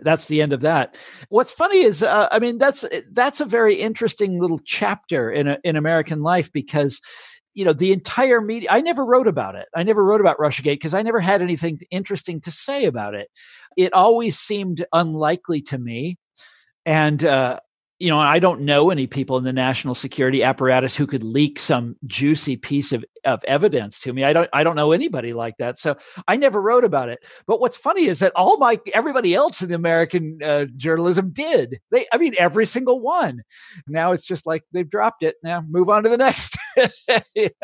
[0.01, 0.95] that's the end of that.
[1.29, 5.57] What's funny is, uh, I mean, that's that's a very interesting little chapter in a,
[5.63, 6.99] in American life because
[7.53, 9.67] you know the entire media i never wrote about it.
[9.75, 13.29] I never wrote about russiagate because i never had anything interesting to say about it.
[13.75, 16.17] It always seemed unlikely to me.
[16.85, 17.59] And uh,
[17.99, 21.57] you know, I don't know any people in the national security apparatus who could leak
[21.57, 24.23] some juicy piece of, of evidence to me.
[24.23, 25.79] I don't I don't know anybody like that.
[25.79, 27.25] So I never wrote about it.
[27.47, 31.79] But what's funny is that all my everybody else in the American uh, journalism did.
[31.91, 33.41] They I mean every single one.
[33.87, 35.37] Now it's just like they've dropped it.
[35.41, 36.55] Now move on to the next.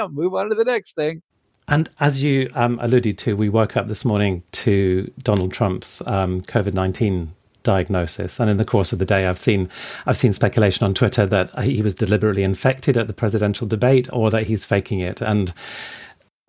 [0.09, 1.21] move on to the next thing.
[1.67, 6.41] And as you um, alluded to, we woke up this morning to Donald Trump's um,
[6.41, 8.39] COVID 19 diagnosis.
[8.39, 9.69] And in the course of the day, I've seen
[10.05, 14.29] I've seen speculation on Twitter that he was deliberately infected at the presidential debate, or
[14.31, 15.21] that he's faking it.
[15.21, 15.53] And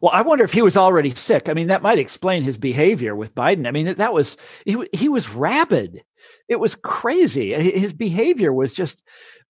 [0.00, 1.48] well, I wonder if he was already sick.
[1.48, 3.66] I mean, that might explain his behavior with Biden.
[3.66, 6.02] I mean, that was he, he was rabid.
[6.48, 7.54] It was crazy.
[7.54, 9.02] His behavior was just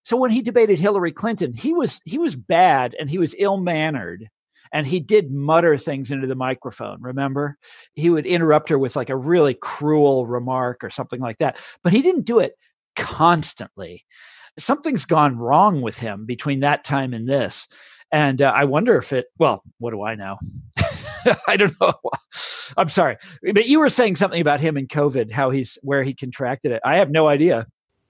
[0.04, 3.56] so when he debated Hillary Clinton, he was he was bad and he was ill
[3.56, 4.28] mannered
[4.74, 7.56] and he did mutter things into the microphone remember?
[7.94, 11.94] He would interrupt her with like a really cruel remark or something like that but
[11.94, 12.52] he didn't do it
[12.96, 14.04] constantly.
[14.58, 17.66] Something's gone wrong with him between that time and this
[18.12, 20.36] and uh, i wonder if it well what do i know?
[21.48, 21.94] I don't know.
[22.76, 26.14] I'm sorry but you were saying something about him and covid how he's where he
[26.14, 26.82] contracted it.
[26.84, 27.66] I have no idea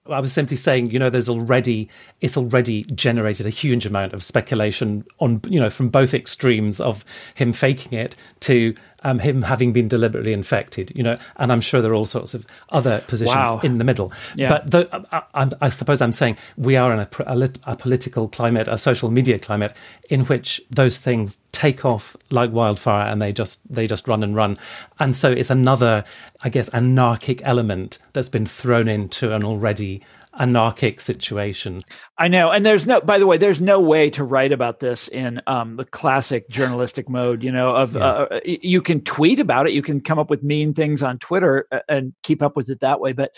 [0.07, 1.89] I was simply saying, you know, there's already
[2.21, 7.05] it's already generated a huge amount of speculation on, you know, from both extremes of
[7.35, 11.83] him faking it to um, him having been deliberately infected, you know, and I'm sure
[11.83, 13.61] there are all sorts of other positions wow.
[13.63, 14.13] in the middle.
[14.35, 14.49] Yeah.
[14.49, 18.29] But the, I, I, I, suppose I'm saying we are in a, a, a, political
[18.29, 19.77] climate, a social media climate,
[20.09, 24.35] in which those things take off like wildfire and they just they just run and
[24.35, 24.57] run,
[24.99, 26.05] and so it's another,
[26.43, 30.03] I guess, anarchic element that's been thrown into an already
[30.39, 31.81] anarchic situation.
[32.19, 32.51] I know.
[32.51, 35.77] And there's no, by the way, there's no way to write about this in um,
[35.77, 38.03] the classic journalistic mode, you know, of, yes.
[38.03, 39.73] uh, you can tweet about it.
[39.73, 42.81] You can come up with mean things on Twitter uh, and keep up with it
[42.81, 43.13] that way.
[43.13, 43.37] But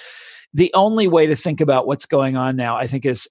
[0.54, 3.28] the only way to think about what's going on now, I think is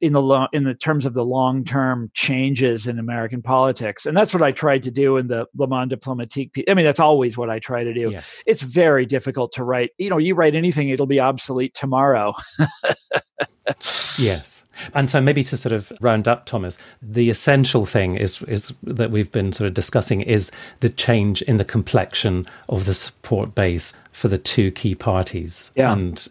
[0.00, 4.16] in the long in the terms of the long term changes in American politics, and
[4.16, 6.64] that's what I tried to do in the Le Monde Diplomatique.
[6.68, 8.10] I mean, that's always what I try to do.
[8.12, 8.22] Yeah.
[8.46, 9.90] It's very difficult to write.
[9.98, 12.34] You know, you write anything, it'll be obsolete tomorrow.
[14.18, 14.64] yes.
[14.94, 19.10] And so maybe to sort of round up, Thomas, the essential thing is is that
[19.10, 23.94] we've been sort of discussing is the change in the complexion of the support base
[24.12, 25.72] for the two key parties.
[25.74, 25.92] Yeah.
[25.92, 26.28] And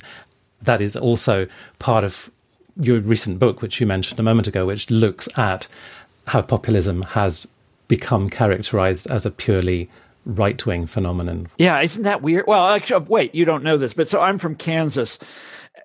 [0.61, 1.47] that is also
[1.79, 2.31] part of
[2.79, 5.67] your recent book, which you mentioned a moment ago, which looks at
[6.27, 7.47] how populism has
[7.87, 9.89] become characterized as a purely
[10.25, 11.47] right wing phenomenon.
[11.57, 12.45] Yeah, isn't that weird?
[12.47, 15.17] Well, actually, wait, you don't know this, but so I'm from Kansas.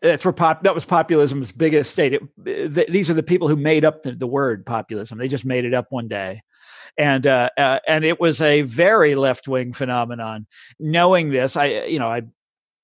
[0.02, 2.14] That's where pop, that was populism's biggest state.
[2.14, 5.18] It, th- these are the people who made up the, the, word populism.
[5.18, 6.42] They just made it up one day,
[6.98, 10.46] and uh, uh, and it was a very left wing phenomenon.
[10.80, 12.22] Knowing this, I you know I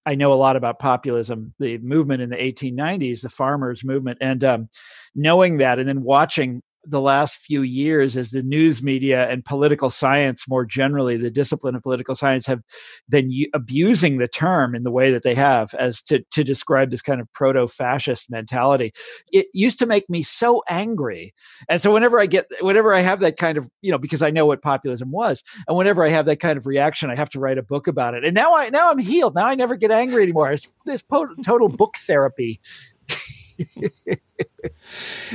[0.06, 4.42] I know a lot about populism, the movement in the 1890s, the farmers' movement, and
[4.42, 4.68] um,
[5.14, 9.90] knowing that, and then watching the last few years as the news media and political
[9.90, 12.62] science more generally the discipline of political science have
[13.08, 16.90] been u- abusing the term in the way that they have as to, to describe
[16.90, 18.92] this kind of proto-fascist mentality.
[19.32, 21.34] It used to make me so angry.
[21.68, 24.30] And so whenever i get whenever i have that kind of you know because i
[24.30, 27.40] know what populism was and whenever i have that kind of reaction i have to
[27.40, 28.24] write a book about it.
[28.24, 29.34] And now i now i'm healed.
[29.34, 30.52] Now i never get angry anymore.
[30.52, 32.60] It's this po- total book therapy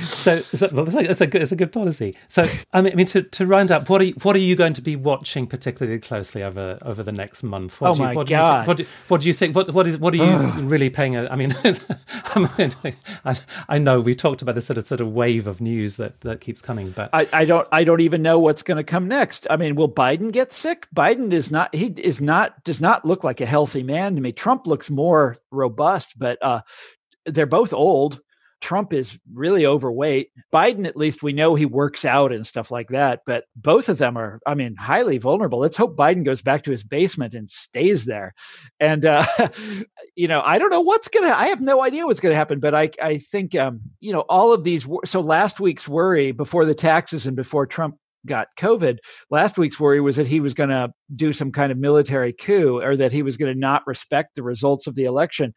[0.02, 2.16] so, so well, that's, a, good, it's a good policy.
[2.28, 4.56] So, I mean, I mean, to, to round up, what are you, what are you
[4.56, 7.80] going to be watching particularly closely over over the next month?
[7.82, 8.64] What oh do you, my what god!
[8.64, 9.56] Do what, do, what do you think?
[9.56, 11.16] What what is what are you really paying?
[11.16, 11.54] A, I mean,
[13.26, 13.36] I,
[13.70, 16.42] I know we talked about this sort of sort of wave of news that that
[16.42, 19.48] keeps coming, but I, I don't I don't even know what's going to come next.
[19.50, 20.88] I mean, will Biden get sick?
[20.96, 24.32] Biden is not he is not does not look like a healthy man to me.
[24.32, 26.62] Trump looks more robust, but uh,
[27.26, 28.20] they're both old.
[28.64, 30.30] Trump is really overweight.
[30.54, 33.20] Biden, at least we know he works out and stuff like that.
[33.26, 35.60] But both of them are, I mean, highly vulnerable.
[35.60, 38.34] Let's hope Biden goes back to his basement and stays there.
[38.80, 39.26] And, uh,
[40.16, 42.38] you know, I don't know what's going to, I have no idea what's going to
[42.38, 42.62] happen.
[42.62, 46.64] But I, I think, um, you know, all of these, so last week's worry before
[46.64, 50.70] the taxes and before Trump got COVID, last week's worry was that he was going
[50.70, 54.36] to do some kind of military coup or that he was going to not respect
[54.36, 55.54] the results of the election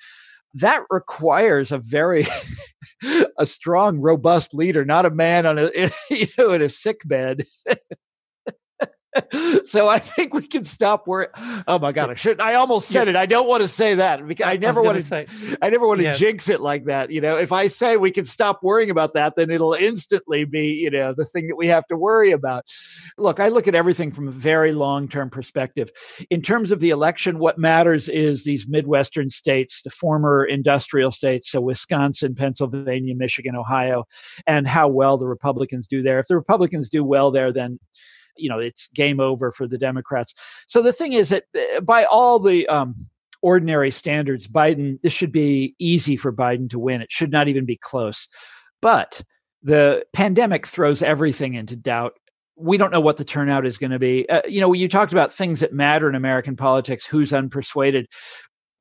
[0.57, 2.27] that requires a very
[3.39, 5.71] a strong robust leader not a man on a
[6.11, 7.45] you know in a sick bed
[9.67, 11.31] so I think we can stop worrying.
[11.67, 12.41] Oh my god, I should.
[12.41, 13.11] I almost said yeah.
[13.11, 13.17] it.
[13.17, 15.27] I don't want to say that because I never want to say.
[15.63, 16.13] I never want to yeah.
[16.13, 17.11] jinx it like that.
[17.11, 20.69] You know, if I say we can stop worrying about that, then it'll instantly be
[20.69, 22.67] you know the thing that we have to worry about.
[23.19, 25.91] Look, I look at everything from a very long term perspective.
[26.31, 31.51] In terms of the election, what matters is these midwestern states, the former industrial states,
[31.51, 34.05] so Wisconsin, Pennsylvania, Michigan, Ohio,
[34.47, 36.19] and how well the Republicans do there.
[36.19, 37.79] If the Republicans do well there, then
[38.37, 40.35] you know it's game over for the Democrats.
[40.67, 43.09] So the thing is that uh, by all the um,
[43.43, 47.03] ordinary standards, Biden this should be easy for Biden to win.
[47.03, 48.29] It should not even be close.
[48.83, 49.23] But
[49.63, 52.15] the pandemic throws everything into doubt.
[52.57, 54.29] We don't know what the turnout is going to be.
[54.29, 57.05] Uh, you know, you talked about things that matter in American politics.
[57.05, 58.07] Who's unpersuaded?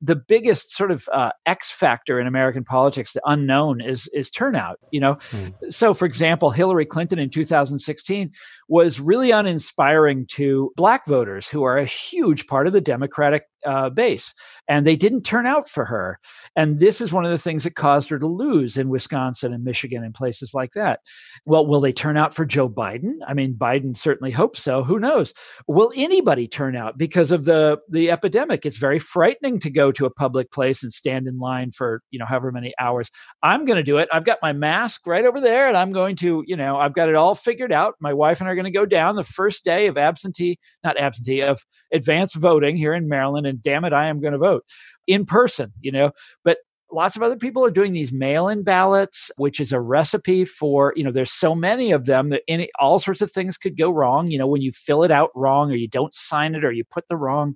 [0.00, 4.78] The biggest sort of uh, X factor in American politics, the unknown, is is turnout.
[4.90, 5.54] You know, mm.
[5.70, 8.30] so for example, Hillary Clinton in 2016
[8.68, 13.90] was really uninspiring to black voters, who are a huge part of the Democratic uh,
[13.90, 14.32] base,
[14.68, 16.18] and they didn't turn out for her.
[16.54, 19.64] And this is one of the things that caused her to lose in Wisconsin and
[19.64, 21.00] Michigan and places like that.
[21.44, 23.14] Well, will they turn out for Joe Biden?
[23.26, 24.82] I mean, Biden certainly hopes so.
[24.82, 25.34] Who knows?
[25.66, 28.64] Will anybody turn out because of the the epidemic?
[28.64, 32.18] It's very frightening to go to a public place and stand in line for you
[32.18, 33.10] know however many hours.
[33.42, 34.08] I'm going to do it.
[34.12, 37.08] I've got my mask right over there, and I'm going to you know I've got
[37.08, 37.94] it all figured out.
[38.00, 40.98] My wife and I are going to go down the first day of absentee, not
[40.98, 44.38] absentee, of advance voting here in Maryland and and damn it, I am going to
[44.38, 44.64] vote
[45.06, 46.12] in person, you know.
[46.44, 46.58] But
[46.92, 51.02] lots of other people are doing these mail-in ballots which is a recipe for you
[51.02, 54.30] know there's so many of them that any all sorts of things could go wrong
[54.30, 56.84] you know when you fill it out wrong or you don't sign it or you
[56.84, 57.54] put the wrong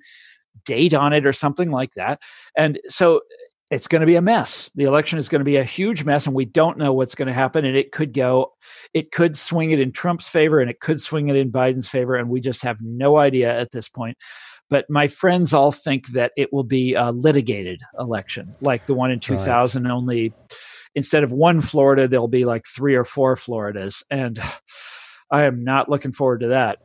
[0.65, 2.21] date on it or something like that
[2.57, 3.21] and so
[3.71, 4.69] it's going to be a mess.
[4.75, 7.29] The election is going to be a huge mess, and we don't know what's going
[7.29, 7.65] to happen.
[7.65, 8.53] And it could go,
[8.95, 12.17] it could swing it in Trump's favor, and it could swing it in Biden's favor,
[12.17, 14.19] and we just have no idea at this point.
[14.71, 19.11] But my friends all think that it will be a litigated election, like the one
[19.11, 19.83] in 2000.
[19.83, 19.91] Right.
[19.91, 20.33] Only
[20.95, 24.41] instead of one Florida, there'll be like three or four Floridas, and
[25.31, 26.79] I am not looking forward to that.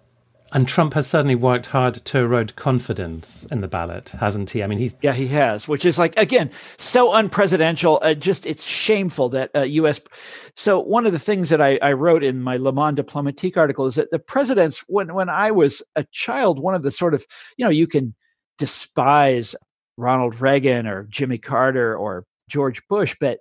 [0.53, 4.63] And Trump has certainly worked hard to erode confidence in the ballot, hasn't he?
[4.63, 7.97] I mean, he's yeah, he has, which is like again so unpresidential.
[8.01, 9.99] Uh, just it's shameful that uh, U.S.
[10.55, 13.87] So one of the things that I, I wrote in my Le Monde Diplomatique article
[13.87, 17.25] is that the presidents, when when I was a child, one of the sort of
[17.57, 18.13] you know you can
[18.59, 19.55] despise
[19.97, 23.39] Ronald Reagan or Jimmy Carter or George Bush, but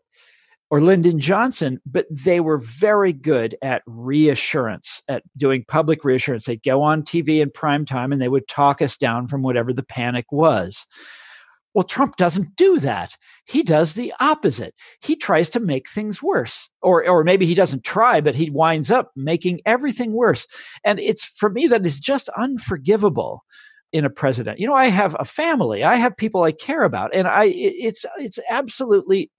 [0.74, 6.46] or Lyndon Johnson, but they were very good at reassurance, at doing public reassurance.
[6.46, 9.72] They'd go on TV in prime time and they would talk us down from whatever
[9.72, 10.88] the panic was.
[11.74, 13.16] Well, Trump doesn't do that.
[13.44, 14.74] He does the opposite.
[15.00, 16.68] He tries to make things worse.
[16.82, 20.44] Or, or maybe he doesn't try, but he winds up making everything worse.
[20.82, 23.44] And it's for me that is just unforgivable
[23.92, 24.58] in a president.
[24.58, 25.84] You know, I have a family.
[25.84, 27.14] I have people I care about.
[27.14, 29.30] And I it's it's absolutely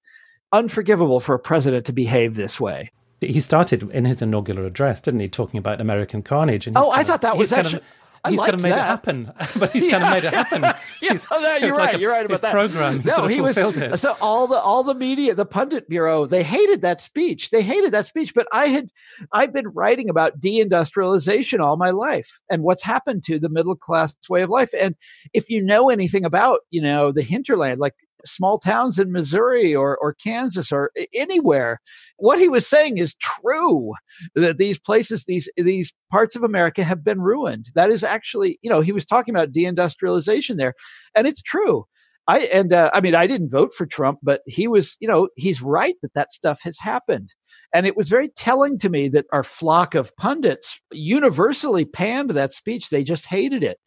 [0.56, 2.91] unforgivable for a president to behave this way.
[3.22, 6.68] He started in his inaugural address, didn't he, talking about American carnage?
[6.68, 7.80] And oh, I thought that was actually.
[7.80, 8.78] Kind of, he's kind of made that.
[8.78, 10.62] it happen, but he's yeah, kind of made it happen.
[11.01, 11.86] Yeah, he's, yeah you're right.
[11.86, 12.51] Like a, you're right about that.
[12.51, 13.01] Program.
[13.06, 13.58] No, he was.
[13.58, 13.99] It.
[13.99, 17.51] So all the all the media, the pundit bureau, they hated that speech.
[17.51, 18.34] They hated that speech.
[18.34, 18.89] But I had,
[19.32, 24.16] I've been writing about deindustrialization all my life and what's happened to the middle class
[24.30, 24.72] way of life.
[24.80, 24.95] And
[25.34, 27.93] if you know anything about, you know, the hinterland, like
[28.26, 31.80] small towns in Missouri or, or Kansas or anywhere.
[32.17, 33.93] What he was saying is true
[34.36, 37.67] that these places, these, these parts of America have been ruined.
[37.76, 40.73] That is actually, you know, he was talking about deindustrialization there,
[41.15, 41.86] and it's true.
[42.28, 45.30] I and uh, I mean I didn't vote for Trump, but he was you know
[45.36, 47.36] he's right that that stuff has happened,
[47.73, 52.53] and it was very telling to me that our flock of pundits universally panned that
[52.53, 52.89] speech.
[52.89, 53.80] They just hated it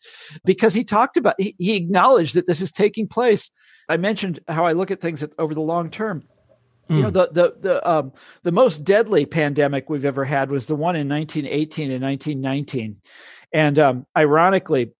[0.44, 3.50] because he talked about he, he acknowledged that this is taking place,
[3.88, 6.22] I mentioned how I look at things over the long term.
[6.90, 6.96] Mm.
[6.96, 7.12] You know, hmm.
[7.12, 8.12] the the the um,
[8.44, 12.96] the most deadly pandemic we've ever had was the one in 1918 and 1919,
[13.52, 14.92] and um, ironically,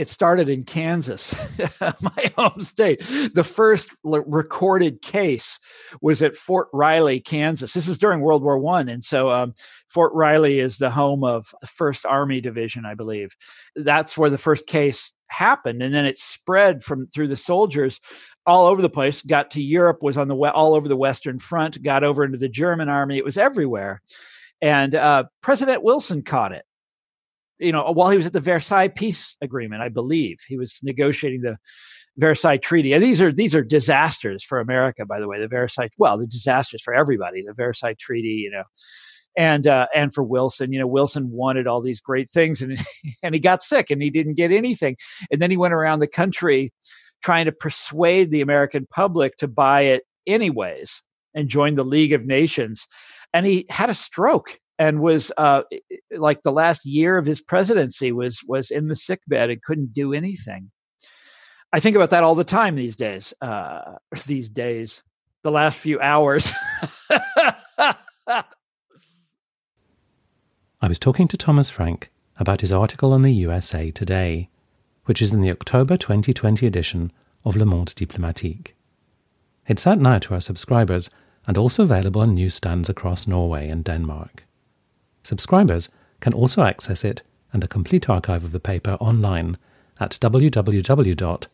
[0.00, 1.34] it started in Kansas,
[2.00, 3.00] my home state.
[3.34, 5.58] The first l- recorded case
[6.00, 7.74] was at Fort Riley, Kansas.
[7.74, 9.52] This is during World War One, and so um,
[9.88, 13.36] Fort Riley is the home of the First Army Division, I believe.
[13.76, 18.00] That's where the first case happened and then it spread from through the soldiers
[18.46, 21.80] all over the place got to europe was on the all over the western front
[21.84, 24.02] got over into the german army it was everywhere
[24.60, 26.64] and uh, president wilson caught it
[27.60, 31.42] you know while he was at the versailles peace agreement i believe he was negotiating
[31.42, 31.56] the
[32.16, 32.92] versailles treaty.
[32.92, 36.26] And these are these are disasters for america by the way the versailles well the
[36.26, 38.64] disasters for everybody the versailles treaty you know
[39.36, 42.78] and uh, and for Wilson, you know, Wilson wanted all these great things, and
[43.22, 44.96] and he got sick, and he didn't get anything,
[45.30, 46.72] and then he went around the country
[47.22, 51.02] trying to persuade the American public to buy it anyways,
[51.34, 52.86] and join the League of Nations,
[53.32, 55.62] and he had a stroke and was uh,
[56.10, 59.92] like the last year of his presidency was was in the sick bed and couldn't
[59.92, 60.70] do anything.
[61.70, 63.34] I think about that all the time these days.
[63.42, 65.02] Uh, these days,
[65.42, 66.52] the last few hours.
[70.82, 74.48] I was talking to Thomas Frank about his article on the USA Today,
[75.04, 77.12] which is in the October 2020 edition
[77.44, 78.74] of Le Monde Diplomatique.
[79.66, 81.10] It's out now to our subscribers
[81.46, 84.46] and also available on newsstands across Norway and Denmark.
[85.22, 85.88] Subscribers
[86.20, 89.58] can also access it and the complete archive of the paper online
[89.98, 91.48] at www.lmd.no.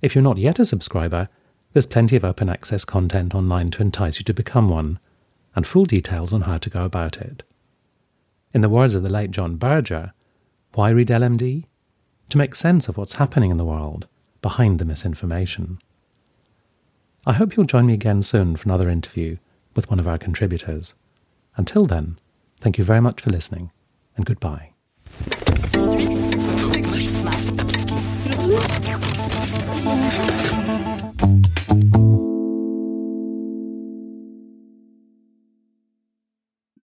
[0.00, 1.28] If you're not yet a subscriber,
[1.72, 4.98] there's plenty of open access content online to entice you to become one
[5.56, 7.42] and full details on how to go about it.
[8.52, 10.12] In the words of the late John Berger,
[10.74, 11.64] why read LMD?
[12.30, 14.06] To make sense of what's happening in the world
[14.42, 15.78] behind the misinformation.
[17.26, 19.38] I hope you'll join me again soon for another interview
[19.74, 20.94] with one of our contributors.
[21.56, 22.18] Until then,
[22.60, 23.70] thank you very much for listening,
[24.16, 24.70] and goodbye.